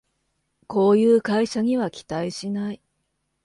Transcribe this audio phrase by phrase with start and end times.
[0.65, 2.81] こういう会社には期待しない